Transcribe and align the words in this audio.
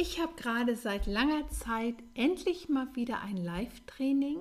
Ich 0.00 0.20
habe 0.20 0.32
gerade 0.36 0.76
seit 0.76 1.06
langer 1.06 1.48
Zeit 1.50 1.96
endlich 2.14 2.68
mal 2.68 2.86
wieder 2.94 3.20
ein 3.20 3.36
Live-Training 3.36 4.38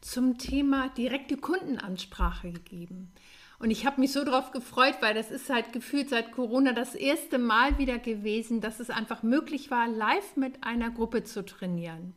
zum 0.00 0.38
Thema 0.38 0.88
direkte 0.90 1.36
Kundenansprache 1.36 2.52
gegeben. 2.52 3.10
Und 3.58 3.72
ich 3.72 3.86
habe 3.86 4.00
mich 4.00 4.12
so 4.12 4.22
darauf 4.24 4.52
gefreut, 4.52 4.98
weil 5.00 5.14
das 5.14 5.32
ist 5.32 5.50
halt 5.50 5.72
gefühlt 5.72 6.10
seit 6.10 6.30
Corona 6.30 6.72
das 6.72 6.94
erste 6.94 7.38
Mal 7.38 7.76
wieder 7.76 7.98
gewesen, 7.98 8.60
dass 8.60 8.78
es 8.78 8.88
einfach 8.88 9.24
möglich 9.24 9.72
war, 9.72 9.88
live 9.88 10.36
mit 10.36 10.62
einer 10.62 10.92
Gruppe 10.92 11.24
zu 11.24 11.44
trainieren. 11.44 12.14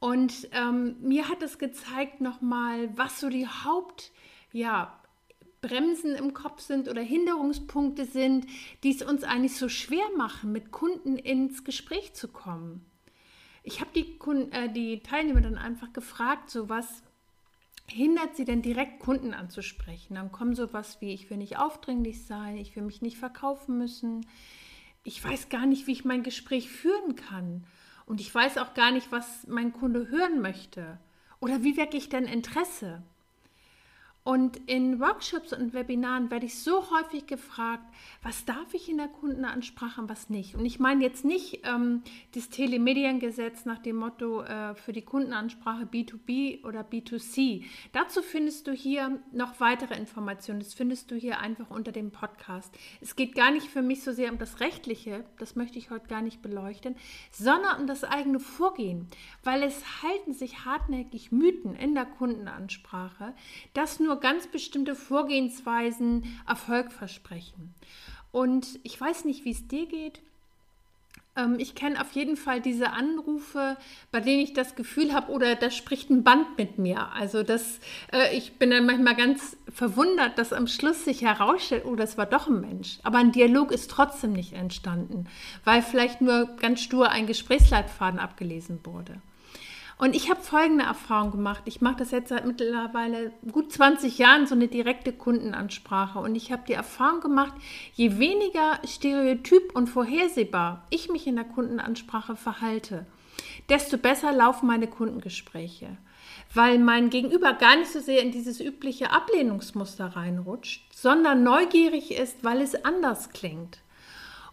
Und 0.00 0.48
ähm, 0.52 0.96
mir 1.02 1.28
hat 1.28 1.42
es 1.42 1.58
gezeigt 1.58 2.22
nochmal, 2.22 2.88
was 2.96 3.20
so 3.20 3.28
die 3.28 3.46
Haupt, 3.46 4.12
ja, 4.50 4.98
Bremsen 5.62 6.14
im 6.16 6.34
Kopf 6.34 6.60
sind 6.60 6.88
oder 6.88 7.00
Hinderungspunkte 7.00 8.04
sind, 8.04 8.46
die 8.82 8.90
es 8.90 9.02
uns 9.02 9.24
eigentlich 9.24 9.56
so 9.56 9.68
schwer 9.68 10.04
machen, 10.16 10.52
mit 10.52 10.72
Kunden 10.72 11.16
ins 11.16 11.64
Gespräch 11.64 12.12
zu 12.12 12.28
kommen. 12.28 12.84
Ich 13.62 13.80
habe 13.80 13.90
die, 13.94 14.18
äh, 14.50 14.68
die 14.68 15.00
Teilnehmer 15.00 15.40
dann 15.40 15.56
einfach 15.56 15.92
gefragt, 15.92 16.50
so 16.50 16.68
was 16.68 17.02
hindert 17.86 18.36
sie 18.36 18.44
denn 18.44 18.60
direkt 18.60 19.00
Kunden 19.00 19.34
anzusprechen? 19.34 20.16
Dann 20.16 20.32
kommen 20.32 20.54
sowas 20.54 21.00
wie, 21.00 21.12
ich 21.12 21.30
will 21.30 21.36
nicht 21.36 21.58
aufdringlich 21.58 22.26
sein, 22.26 22.56
ich 22.56 22.74
will 22.74 22.82
mich 22.82 23.00
nicht 23.00 23.16
verkaufen 23.16 23.78
müssen, 23.78 24.26
ich 25.04 25.22
weiß 25.22 25.48
gar 25.48 25.66
nicht, 25.66 25.86
wie 25.86 25.92
ich 25.92 26.04
mein 26.04 26.22
Gespräch 26.22 26.70
führen 26.70 27.14
kann 27.14 27.64
und 28.06 28.20
ich 28.20 28.34
weiß 28.34 28.58
auch 28.58 28.74
gar 28.74 28.90
nicht, 28.90 29.12
was 29.12 29.46
mein 29.46 29.72
Kunde 29.72 30.08
hören 30.08 30.40
möchte. 30.40 30.98
Oder 31.40 31.62
wie 31.62 31.76
wecke 31.76 31.96
ich 31.96 32.08
denn 32.08 32.24
Interesse? 32.24 33.02
Und 34.24 34.56
in 34.68 35.00
Workshops 35.00 35.52
und 35.52 35.74
Webinaren 35.74 36.30
werde 36.30 36.46
ich 36.46 36.58
so 36.58 36.90
häufig 36.92 37.26
gefragt, 37.26 37.84
was 38.22 38.44
darf 38.44 38.72
ich 38.72 38.88
in 38.88 38.98
der 38.98 39.08
Kundenansprache 39.08 40.00
und 40.00 40.08
was 40.08 40.30
nicht. 40.30 40.54
Und 40.54 40.64
ich 40.64 40.78
meine 40.78 41.02
jetzt 41.02 41.24
nicht 41.24 41.66
ähm, 41.66 42.02
das 42.32 42.48
Telemediengesetz 42.48 43.64
nach 43.64 43.78
dem 43.78 43.96
Motto 43.96 44.42
äh, 44.42 44.76
für 44.76 44.92
die 44.92 45.02
Kundenansprache 45.02 45.86
B2B 45.86 46.64
oder 46.64 46.82
B2C. 46.82 47.64
Dazu 47.92 48.22
findest 48.22 48.68
du 48.68 48.72
hier 48.72 49.20
noch 49.32 49.58
weitere 49.58 49.96
Informationen. 49.96 50.60
Das 50.60 50.74
findest 50.74 51.10
du 51.10 51.16
hier 51.16 51.40
einfach 51.40 51.70
unter 51.70 51.90
dem 51.90 52.12
Podcast. 52.12 52.72
Es 53.00 53.16
geht 53.16 53.34
gar 53.34 53.50
nicht 53.50 53.66
für 53.66 53.82
mich 53.82 54.04
so 54.04 54.12
sehr 54.12 54.30
um 54.30 54.38
das 54.38 54.60
Rechtliche, 54.60 55.24
das 55.38 55.56
möchte 55.56 55.78
ich 55.78 55.90
heute 55.90 56.06
gar 56.06 56.22
nicht 56.22 56.42
beleuchten, 56.42 56.94
sondern 57.32 57.80
um 57.80 57.86
das 57.88 58.04
eigene 58.04 58.38
Vorgehen, 58.38 59.08
weil 59.42 59.64
es 59.64 60.02
halten 60.04 60.32
sich 60.32 60.64
hartnäckig 60.64 61.32
Mythen 61.32 61.74
in 61.74 61.96
der 61.96 62.04
Kundenansprache, 62.04 63.34
dass 63.74 63.98
nur 63.98 64.11
nur 64.12 64.20
ganz 64.20 64.46
bestimmte 64.46 64.94
Vorgehensweisen 64.94 66.38
Erfolg 66.46 66.92
versprechen. 66.92 67.74
Und 68.30 68.78
ich 68.82 69.00
weiß 69.00 69.24
nicht, 69.24 69.46
wie 69.46 69.52
es 69.52 69.68
dir 69.68 69.86
geht. 69.86 70.20
Ähm, 71.34 71.56
ich 71.58 71.74
kenne 71.74 71.98
auf 71.98 72.12
jeden 72.12 72.36
Fall 72.36 72.60
diese 72.60 72.90
Anrufe, 72.90 73.78
bei 74.10 74.20
denen 74.20 74.42
ich 74.42 74.52
das 74.52 74.74
Gefühl 74.74 75.14
habe, 75.14 75.32
oder 75.32 75.54
da 75.54 75.70
spricht 75.70 76.10
ein 76.10 76.24
Band 76.24 76.58
mit 76.58 76.76
mir. 76.76 77.10
Also 77.14 77.42
das, 77.42 77.80
äh, 78.12 78.36
ich 78.36 78.58
bin 78.58 78.70
dann 78.70 78.84
manchmal 78.84 79.16
ganz 79.16 79.56
verwundert, 79.72 80.36
dass 80.36 80.52
am 80.52 80.66
Schluss 80.66 81.06
sich 81.06 81.22
herausstellt, 81.22 81.86
oh, 81.86 81.96
das 81.96 82.18
war 82.18 82.26
doch 82.26 82.48
ein 82.48 82.60
Mensch. 82.60 82.98
Aber 83.04 83.16
ein 83.16 83.32
Dialog 83.32 83.72
ist 83.72 83.90
trotzdem 83.90 84.34
nicht 84.34 84.52
entstanden, 84.52 85.26
weil 85.64 85.80
vielleicht 85.80 86.20
nur 86.20 86.54
ganz 86.58 86.82
stur 86.82 87.08
ein 87.08 87.26
Gesprächsleitfaden 87.26 88.20
abgelesen 88.20 88.80
wurde. 88.84 89.22
Und 90.02 90.16
ich 90.16 90.30
habe 90.30 90.40
folgende 90.40 90.82
Erfahrung 90.82 91.30
gemacht. 91.30 91.62
Ich 91.64 91.80
mache 91.80 91.98
das 91.98 92.10
jetzt 92.10 92.30
seit 92.30 92.44
mittlerweile 92.44 93.32
gut 93.52 93.70
20 93.70 94.18
Jahren, 94.18 94.48
so 94.48 94.54
eine 94.56 94.66
direkte 94.66 95.12
Kundenansprache. 95.12 96.18
Und 96.18 96.34
ich 96.34 96.50
habe 96.50 96.64
die 96.66 96.72
Erfahrung 96.72 97.20
gemacht, 97.20 97.54
je 97.92 98.18
weniger 98.18 98.80
stereotyp 98.84 99.76
und 99.76 99.86
vorhersehbar 99.86 100.88
ich 100.90 101.08
mich 101.08 101.28
in 101.28 101.36
der 101.36 101.44
Kundenansprache 101.44 102.34
verhalte, 102.34 103.06
desto 103.68 103.96
besser 103.96 104.32
laufen 104.32 104.66
meine 104.66 104.88
Kundengespräche. 104.88 105.96
Weil 106.52 106.80
mein 106.80 107.08
Gegenüber 107.08 107.52
gar 107.52 107.76
nicht 107.76 107.92
so 107.92 108.00
sehr 108.00 108.22
in 108.22 108.32
dieses 108.32 108.58
übliche 108.58 109.12
Ablehnungsmuster 109.12 110.16
reinrutscht, 110.16 110.92
sondern 110.92 111.44
neugierig 111.44 112.10
ist, 112.10 112.42
weil 112.42 112.60
es 112.60 112.84
anders 112.84 113.30
klingt. 113.30 113.81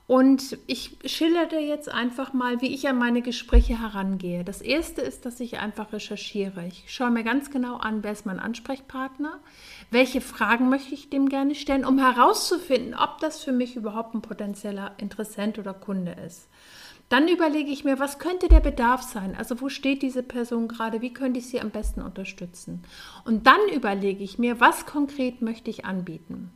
Und 0.10 0.58
ich 0.66 0.98
schildere 1.06 1.60
jetzt 1.60 1.88
einfach 1.88 2.34
mal, 2.34 2.62
wie 2.62 2.74
ich 2.74 2.90
an 2.90 2.98
meine 2.98 3.22
Gespräche 3.22 3.80
herangehe. 3.80 4.44
Das 4.44 4.60
erste 4.60 5.02
ist, 5.02 5.24
dass 5.24 5.40
ich 5.40 5.60
einfach 5.60 5.94
recherchiere. 5.94 6.66
Ich 6.66 6.86
schaue 6.88 7.12
mir 7.12 7.24
ganz 7.24 7.52
genau 7.52 7.76
an, 7.76 8.02
wer 8.02 8.14
ist 8.14 8.26
mein 8.26 8.40
Ansprechpartner, 8.40 9.40
welche 9.92 10.20
Fragen 10.20 10.68
möchte 10.68 10.96
ich 10.96 11.12
dem 11.12 11.30
gerne 11.30 11.54
stellen, 11.54 11.86
um 11.86 12.00
herauszufinden, 12.00 12.96
ob 12.96 13.20
das 13.20 13.44
für 13.44 13.52
mich 13.52 13.76
überhaupt 13.76 14.16
ein 14.16 14.24
potenzieller 14.24 14.96
Interessent 14.98 15.60
oder 15.60 15.76
Kunde 15.76 16.16
ist. 16.26 16.50
Dann 17.10 17.28
überlege 17.28 17.70
ich 17.70 17.84
mir, 17.84 18.00
was 18.00 18.18
könnte 18.18 18.48
der 18.48 18.62
Bedarf 18.62 19.04
sein? 19.04 19.36
Also 19.36 19.62
wo 19.62 19.70
steht 19.70 20.02
diese 20.02 20.24
Person 20.24 20.68
gerade? 20.68 21.02
Wie 21.02 21.14
könnte 21.14 21.38
ich 21.38 21.50
sie 21.50 21.62
am 21.62 21.70
besten 21.70 22.02
unterstützen? 22.02 22.82
Und 23.26 23.46
dann 23.46 23.62
überlege 23.72 24.24
ich 24.24 24.40
mir, 24.40 24.60
was 24.60 24.88
konkret 24.88 25.44
möchte 25.44 25.70
ich 25.70 25.86
anbieten? 25.86 26.52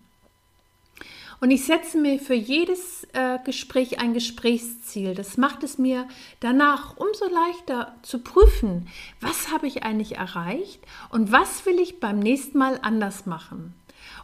Und 1.40 1.52
ich 1.52 1.66
setze 1.66 1.98
mir 1.98 2.20
für 2.20 2.34
jedes 2.34 3.08
äh, 3.14 3.40
Gespräch 3.44 4.00
ein 4.00 4.14
Gesprächsziel. 4.14 5.16
Das 5.16 5.38
macht 5.38 5.64
es 5.64 5.78
mir 5.78 6.08
danach 6.40 6.98
umso 6.98 7.26
leichter 7.28 7.96
zu 8.02 8.20
prüfen, 8.20 8.88
was 9.20 9.52
habe 9.52 9.68
ich 9.68 9.84
eigentlich 9.84 10.16
erreicht 10.16 10.80
und 11.10 11.32
was 11.32 11.66
will 11.66 11.80
ich 11.80 12.00
beim 12.00 12.20
nächsten 12.20 12.58
Mal 12.58 12.80
anders 12.82 13.26
machen. 13.26 13.74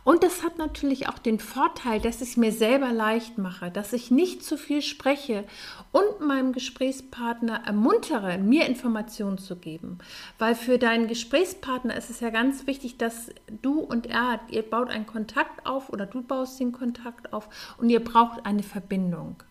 Und 0.03 0.23
das 0.23 0.43
hat 0.43 0.57
natürlich 0.57 1.07
auch 1.07 1.19
den 1.19 1.39
Vorteil, 1.39 1.99
dass 1.99 2.21
ich 2.21 2.29
es 2.29 2.37
mir 2.37 2.51
selber 2.51 2.91
leicht 2.91 3.37
mache, 3.37 3.69
dass 3.71 3.93
ich 3.93 4.11
nicht 4.11 4.43
zu 4.43 4.57
viel 4.57 4.81
spreche 4.81 5.43
und 5.91 6.21
meinem 6.25 6.53
Gesprächspartner 6.53 7.63
ermuntere, 7.65 8.37
mir 8.37 8.65
Informationen 8.65 9.37
zu 9.37 9.55
geben. 9.55 9.99
Weil 10.37 10.55
für 10.55 10.77
deinen 10.77 11.07
Gesprächspartner 11.07 11.95
ist 11.95 12.09
es 12.09 12.19
ja 12.19 12.29
ganz 12.29 12.67
wichtig, 12.67 12.97
dass 12.97 13.29
du 13.61 13.79
und 13.79 14.07
er, 14.07 14.39
ihr 14.49 14.63
baut 14.63 14.89
einen 14.89 15.05
Kontakt 15.05 15.65
auf 15.65 15.89
oder 15.89 16.05
du 16.05 16.21
baust 16.21 16.59
den 16.59 16.71
Kontakt 16.71 17.33
auf 17.33 17.49
und 17.77 17.89
ihr 17.89 18.03
braucht 18.03 18.45
eine 18.45 18.63
Verbindung. 18.63 19.43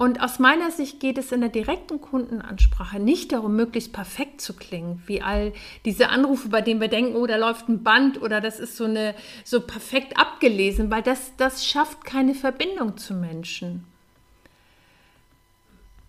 Und 0.00 0.22
aus 0.22 0.38
meiner 0.38 0.70
Sicht 0.70 0.98
geht 0.98 1.18
es 1.18 1.30
in 1.30 1.42
der 1.42 1.50
direkten 1.50 2.00
Kundenansprache 2.00 2.98
nicht 2.98 3.32
darum, 3.32 3.54
möglichst 3.54 3.92
perfekt 3.92 4.40
zu 4.40 4.56
klingen, 4.56 5.02
wie 5.04 5.20
all 5.20 5.52
diese 5.84 6.08
Anrufe, 6.08 6.48
bei 6.48 6.62
denen 6.62 6.80
wir 6.80 6.88
denken, 6.88 7.16
oh, 7.16 7.26
da 7.26 7.36
läuft 7.36 7.68
ein 7.68 7.82
Band 7.82 8.22
oder 8.22 8.40
das 8.40 8.60
ist 8.60 8.78
so 8.78 8.84
eine 8.84 9.14
so 9.44 9.60
perfekt 9.60 10.18
abgelesen, 10.18 10.90
weil 10.90 11.02
das, 11.02 11.36
das 11.36 11.66
schafft 11.66 12.02
keine 12.02 12.34
Verbindung 12.34 12.96
zu 12.96 13.12
Menschen. 13.12 13.84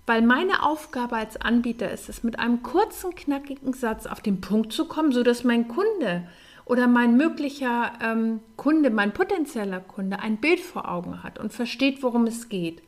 Weil 0.06 0.22
meine 0.22 0.64
Aufgabe 0.64 1.18
als 1.18 1.36
Anbieter 1.36 1.92
ist 1.92 2.08
es, 2.08 2.24
mit 2.24 2.40
einem 2.40 2.64
kurzen, 2.64 3.14
knackigen 3.14 3.74
Satz 3.74 4.06
auf 4.06 4.22
den 4.22 4.40
Punkt 4.40 4.72
zu 4.72 4.86
kommen, 4.86 5.12
sodass 5.12 5.44
mein 5.44 5.68
Kunde 5.68 6.26
oder 6.64 6.88
mein 6.88 7.18
möglicher 7.18 7.92
ähm, 8.02 8.40
Kunde, 8.56 8.90
mein 8.90 9.12
potenzieller 9.12 9.82
Kunde 9.82 10.20
ein 10.20 10.38
Bild 10.38 10.62
vor 10.62 10.90
Augen 10.90 11.24
hat 11.24 11.40
und 11.40 11.52
versteht, 11.52 12.02
worum 12.02 12.26
es 12.26 12.48
geht 12.48 12.82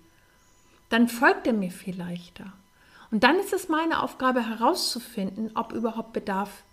dann 0.94 1.07
folgt 1.07 1.48
er 1.48 1.54
mir 1.54 1.72
viel 1.72 1.98
leichter. 1.98 2.54
Und 3.10 3.24
dann 3.24 3.36
ist 3.38 3.51
es 3.51 3.68
meine 3.68 4.01
Aufgabe 4.01 4.48
herauszufinden, 4.48 5.51
ob 5.56 5.74
überhaupt 5.74 6.13
Bedarf 6.13 6.63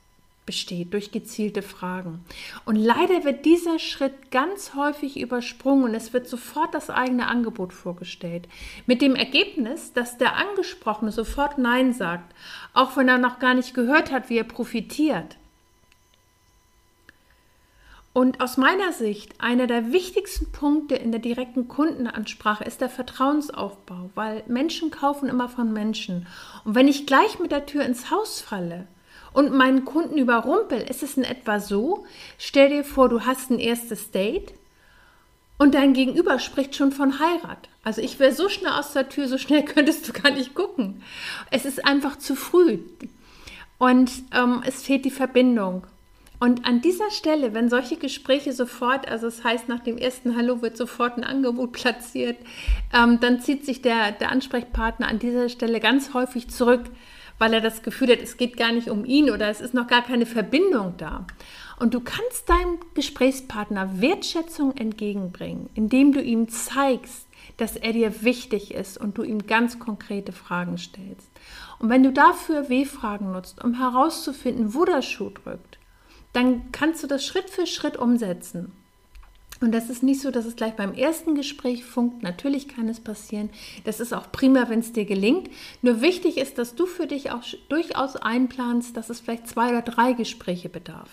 besteht 0.46 0.93
durch 0.93 1.12
gezielte 1.12 1.62
Fragen. 1.62 2.25
Und 2.64 2.76
leider 2.76 3.25
wird 3.25 3.44
dieser 3.44 3.78
Schritt 3.78 4.31
ganz 4.31 4.75
häufig 4.75 5.19
übersprungen 5.20 5.84
und 5.84 5.94
es 5.94 6.12
wird 6.12 6.28
sofort 6.28 6.75
das 6.75 6.90
eigene 6.90 7.28
Angebot 7.28 7.72
vorgestellt. 7.72 8.49
Mit 8.87 9.00
dem 9.00 9.14
Ergebnis, 9.14 9.93
dass 9.93 10.19
der 10.19 10.37
Angesprochene 10.37 11.12
sofort 11.12 11.56
Nein 11.58 11.93
sagt, 11.93 12.34
auch 12.75 12.96
wenn 12.96 13.08
er 13.08 13.19
noch 13.19 13.38
gar 13.38 13.55
nicht 13.55 13.75
gehört 13.75 14.11
hat, 14.11 14.28
wie 14.28 14.38
er 14.38 14.44
profitiert. 14.44 15.37
Und 18.12 18.41
aus 18.41 18.57
meiner 18.57 18.93
Sicht, 18.93 19.41
einer 19.41 19.69
der 19.69 19.93
wichtigsten 19.93 20.51
Punkte 20.51 20.97
in 20.97 21.12
der 21.12 21.21
direkten 21.21 21.69
Kundenansprache 21.69 22.65
ist 22.65 22.81
der 22.81 22.89
Vertrauensaufbau, 22.89 24.11
weil 24.17 24.43
Menschen 24.49 24.91
kaufen 24.91 25.29
immer 25.29 25.49
von 25.49 25.73
Menschen. 25.73 26.27
Und 26.65 26.75
wenn 26.75 26.89
ich 26.89 27.07
gleich 27.07 27.39
mit 27.39 27.53
der 27.53 27.67
Tür 27.67 27.85
ins 27.85 28.11
Haus 28.11 28.41
falle 28.41 28.89
und 29.33 29.53
meinen 29.53 29.85
Kunden 29.85 30.19
überrumpel, 30.19 30.81
ist 30.81 31.05
es 31.05 31.17
in 31.17 31.23
etwa 31.23 31.61
so, 31.61 32.05
stell 32.37 32.71
dir 32.71 32.83
vor, 32.83 33.09
du 33.09 33.21
hast 33.27 33.51
ein 33.51 33.61
erstes 33.61 34.11
Date 34.11 34.55
und 35.57 35.75
dein 35.77 35.93
Gegenüber 35.93 36.41
spricht 36.41 36.75
schon 36.75 36.91
von 36.91 37.21
Heirat. 37.21 37.69
Also 37.85 38.01
ich 38.01 38.19
wäre 38.19 38.33
so 38.33 38.49
schnell 38.49 38.73
aus 38.73 38.93
der 38.93 39.09
Tür, 39.09 39.29
so 39.29 39.39
schnell 39.39 39.65
könntest 39.65 40.09
du 40.09 40.12
gar 40.12 40.33
nicht 40.33 40.57
gucken. 40.57 41.05
Es 41.53 41.65
ist 41.65 41.85
einfach 41.87 42.19
zu 42.19 42.35
früh 42.35 42.81
und 43.79 44.11
ähm, 44.35 44.62
es 44.67 44.83
fehlt 44.83 45.05
die 45.05 45.12
Verbindung. 45.12 45.87
Und 46.40 46.64
an 46.64 46.81
dieser 46.81 47.10
Stelle, 47.10 47.52
wenn 47.52 47.69
solche 47.69 47.96
Gespräche 47.96 48.54
sofort, 48.54 49.06
also 49.06 49.26
es 49.26 49.37
das 49.37 49.44
heißt, 49.44 49.69
nach 49.69 49.81
dem 49.81 49.98
ersten 49.98 50.37
Hallo 50.37 50.62
wird 50.62 50.75
sofort 50.75 51.19
ein 51.19 51.25
Angebot 51.25 51.72
platziert, 51.72 52.38
ähm, 52.94 53.20
dann 53.20 53.40
zieht 53.40 53.66
sich 53.66 53.82
der, 53.82 54.12
der 54.12 54.32
Ansprechpartner 54.32 55.06
an 55.06 55.19
dieser 55.19 55.50
Stelle 55.50 55.81
ganz 55.81 56.14
häufig 56.14 56.48
zurück, 56.48 56.84
weil 57.38 57.52
er 57.52 57.60
das 57.60 57.82
Gefühl 57.82 58.10
hat, 58.10 58.20
es 58.22 58.38
geht 58.38 58.56
gar 58.56 58.72
nicht 58.72 58.88
um 58.88 59.04
ihn 59.04 59.31
oder 59.31 59.48
es 59.48 59.60
ist 59.60 59.75
noch 59.75 59.87
gar 59.87 60.02
keine 60.02 60.25
Verbindung 60.25 60.94
da. 60.96 61.26
Und 61.78 61.92
du 61.92 62.00
kannst 62.00 62.48
deinem 62.48 62.78
Gesprächspartner 62.94 64.00
Wertschätzung 64.00 64.75
entgegenbringen, 64.78 65.69
indem 65.75 66.12
du 66.12 66.22
ihm 66.22 66.48
zeigst, 66.48 67.26
dass 67.58 67.76
er 67.76 67.92
dir 67.92 68.22
wichtig 68.22 68.72
ist 68.72 68.96
und 68.96 69.19
du 69.19 69.25
ihm 69.25 69.46
ganz 69.46 69.78
konkrete 69.78 70.32
Fragen 70.32 70.78
stellst. 70.78 71.31
Und 71.78 71.90
wenn 71.90 72.02
du 72.02 72.12
dafür 72.12 72.70
W-Fragen 72.70 73.32
nutzt, 73.32 73.62
um 73.62 73.75
herauszufinden, 73.75 74.75
wo 74.75 74.87
der 74.87 75.02
Schuh 75.02 75.31
drückt, 75.31 75.80
dann 76.32 76.73
kannst 76.73 77.03
du 77.03 77.06
das 77.06 77.25
Schritt 77.25 77.50
für 77.50 77.67
Schritt 77.67 77.97
umsetzen. 77.97 78.73
Und 79.61 79.73
das 79.73 79.91
ist 79.91 80.03
nicht 80.03 80.23
so, 80.23 80.31
dass 80.31 80.47
es 80.47 80.56
gleich 80.56 80.75
beim 80.75 80.94
ersten 80.94 81.35
Gespräch 81.35 81.85
funkt. 81.85 82.23
Natürlich 82.23 82.67
kann 82.67 82.88
es 82.88 82.99
passieren. 82.99 83.50
Das 83.85 84.00
ist 84.00 84.15
auch 84.15 84.32
prima, 84.32 84.71
wenn 84.71 84.79
es 84.81 84.94
dir 84.94 85.05
gelingt. 85.05 85.50
Nur 85.82 86.00
wichtig 86.00 86.38
ist, 86.38 86.56
dass 86.56 86.75
du 86.75 86.87
für 86.87 87.06
dich 87.06 87.31
auch 87.31 87.43
durchaus 87.69 88.17
einplanst, 88.17 88.97
dass 88.97 89.11
es 89.11 89.21
vielleicht 89.21 89.49
zwei 89.49 89.69
oder 89.69 89.82
drei 89.82 90.15
Gespräche 90.15 90.71
bedarf. 90.71 91.11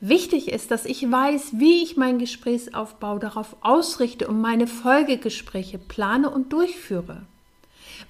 Wichtig 0.00 0.48
ist, 0.48 0.72
dass 0.72 0.84
ich 0.84 1.10
weiß, 1.10 1.52
wie 1.58 1.82
ich 1.82 1.96
meinen 1.96 2.18
Gesprächsaufbau 2.18 3.18
darauf 3.18 3.56
ausrichte 3.60 4.26
und 4.26 4.40
meine 4.40 4.66
Folgegespräche 4.66 5.78
plane 5.78 6.28
und 6.28 6.52
durchführe. 6.52 7.26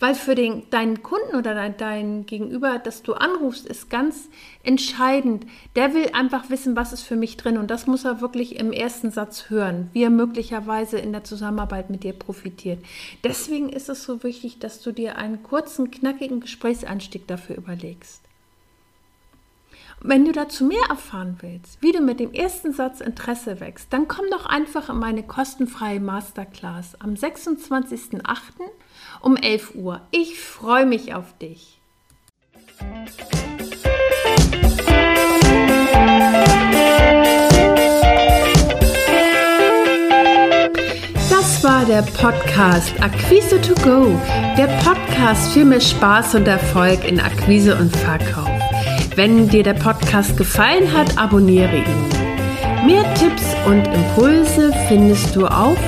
Weil 0.00 0.14
für 0.14 0.34
den, 0.34 0.68
deinen 0.70 1.02
Kunden 1.02 1.36
oder 1.36 1.54
dein, 1.54 1.76
dein 1.76 2.26
Gegenüber, 2.26 2.78
das 2.78 3.02
du 3.02 3.14
anrufst, 3.14 3.66
ist 3.66 3.90
ganz 3.90 4.28
entscheidend. 4.62 5.46
Der 5.74 5.94
will 5.94 6.10
einfach 6.12 6.50
wissen, 6.50 6.76
was 6.76 6.92
ist 6.92 7.02
für 7.02 7.16
mich 7.16 7.36
drin. 7.36 7.58
Und 7.58 7.70
das 7.70 7.86
muss 7.86 8.04
er 8.04 8.20
wirklich 8.20 8.58
im 8.58 8.72
ersten 8.72 9.10
Satz 9.10 9.50
hören, 9.50 9.90
wie 9.92 10.02
er 10.02 10.10
möglicherweise 10.10 10.98
in 10.98 11.12
der 11.12 11.24
Zusammenarbeit 11.24 11.90
mit 11.90 12.04
dir 12.04 12.12
profitiert. 12.12 12.84
Deswegen 13.24 13.68
ist 13.68 13.88
es 13.88 14.04
so 14.04 14.22
wichtig, 14.22 14.58
dass 14.58 14.80
du 14.80 14.92
dir 14.92 15.16
einen 15.16 15.42
kurzen, 15.42 15.90
knackigen 15.90 16.40
Gesprächseinstieg 16.40 17.26
dafür 17.26 17.56
überlegst. 17.56 18.22
Wenn 20.00 20.26
du 20.26 20.32
dazu 20.32 20.64
mehr 20.64 20.84
erfahren 20.90 21.38
willst, 21.40 21.82
wie 21.82 21.90
du 21.90 22.00
mit 22.00 22.20
dem 22.20 22.32
ersten 22.32 22.72
Satz 22.72 23.00
Interesse 23.00 23.60
wächst, 23.60 23.92
dann 23.92 24.06
komm 24.08 24.26
doch 24.30 24.44
einfach 24.44 24.90
in 24.90 24.98
meine 24.98 25.22
kostenfreie 25.22 26.00
Masterclass 26.00 27.00
am 27.00 27.14
26.08 27.14 28.20
um 29.22 29.36
11 29.36 29.74
Uhr. 29.74 30.02
Ich 30.10 30.38
freue 30.38 30.86
mich 30.86 31.14
auf 31.14 31.36
dich. 31.38 31.80
Das 41.30 41.64
war 41.64 41.84
der 41.86 42.02
Podcast 42.02 42.92
Akquise 43.00 43.60
to 43.62 43.74
Go, 43.82 44.20
der 44.58 44.66
Podcast 44.84 45.52
für 45.52 45.64
mehr 45.64 45.80
Spaß 45.80 46.34
und 46.34 46.46
Erfolg 46.46 47.04
in 47.04 47.18
Akquise 47.18 47.76
und 47.76 47.96
Verkauf. 47.96 48.55
Wenn 49.16 49.48
dir 49.48 49.62
der 49.62 49.72
Podcast 49.72 50.36
gefallen 50.36 50.92
hat, 50.92 51.16
abonniere 51.16 51.78
ihn. 51.78 51.84
Mehr 52.84 53.02
Tipps 53.14 53.56
und 53.66 53.88
Impulse 53.88 54.70
findest 54.88 55.34
du 55.34 55.46
auf 55.46 55.78